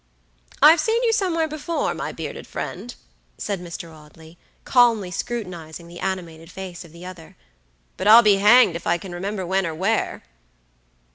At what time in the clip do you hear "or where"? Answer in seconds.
9.63-10.23